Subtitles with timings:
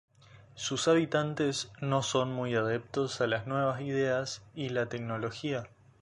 [0.55, 5.69] Sus habitantes no son muy adeptos a las nuevas ideas y la tecnología.